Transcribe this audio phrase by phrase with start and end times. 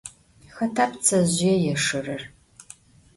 [0.55, 2.21] Xeta ptsezjıê yêşşerer?